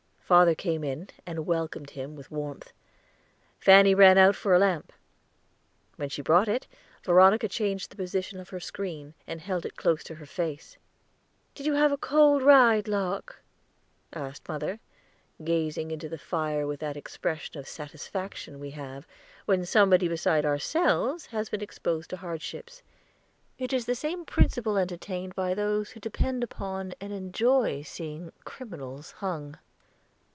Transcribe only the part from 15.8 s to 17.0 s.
into the fire with that